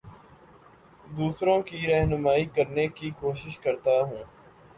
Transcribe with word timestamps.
دوسروں 1.09 1.61
کی 1.61 1.85
رہنمائ 1.87 2.43
کرنے 2.55 2.87
کی 2.95 3.09
کوشش 3.19 3.57
کرتا 3.59 4.01
ہوں 4.01 4.23